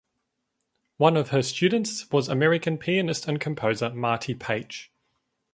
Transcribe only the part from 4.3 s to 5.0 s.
Paich.